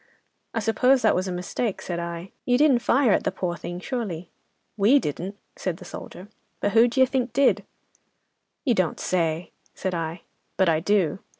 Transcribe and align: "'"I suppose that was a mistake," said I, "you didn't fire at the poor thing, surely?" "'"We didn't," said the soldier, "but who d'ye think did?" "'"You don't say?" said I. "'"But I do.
"'"I 0.55 0.61
suppose 0.61 1.03
that 1.03 1.13
was 1.13 1.27
a 1.27 1.31
mistake," 1.31 1.79
said 1.79 1.99
I, 1.99 2.31
"you 2.43 2.57
didn't 2.57 2.79
fire 2.79 3.11
at 3.11 3.23
the 3.23 3.31
poor 3.31 3.55
thing, 3.55 3.79
surely?" 3.79 4.31
"'"We 4.75 4.97
didn't," 4.97 5.37
said 5.55 5.77
the 5.77 5.85
soldier, 5.85 6.27
"but 6.59 6.71
who 6.71 6.87
d'ye 6.87 7.05
think 7.05 7.33
did?" 7.33 7.63
"'"You 8.65 8.73
don't 8.73 8.99
say?" 8.99 9.51
said 9.75 9.93
I. 9.93 10.23
"'"But 10.57 10.69
I 10.69 10.79
do. 10.79 11.19